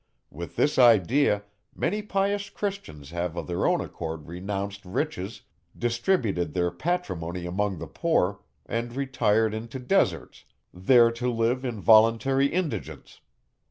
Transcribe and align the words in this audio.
With 0.31 0.55
this 0.55 0.79
idea, 0.79 1.43
many 1.75 2.01
pious 2.01 2.49
Christians 2.49 3.11
have 3.11 3.37
of 3.37 3.45
their 3.45 3.67
own 3.67 3.81
accord 3.81 4.25
renounced 4.27 4.83
riches, 4.83 5.41
distributed 5.77 6.55
their 6.55 6.71
patrimony 6.71 7.45
among 7.45 7.77
the 7.77 7.85
poor, 7.85 8.39
and 8.65 8.95
retired 8.95 9.53
into 9.53 9.77
deserts, 9.77 10.45
there 10.73 11.11
to 11.11 11.31
live 11.31 11.63
in 11.63 11.79
voluntary 11.79 12.47
indigence. 12.47 13.21